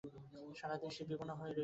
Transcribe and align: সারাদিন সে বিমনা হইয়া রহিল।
সারাদিন 0.59 0.89
সে 0.95 1.03
বিমনা 1.09 1.33
হইয়া 1.33 1.47
রহিল। 1.47 1.59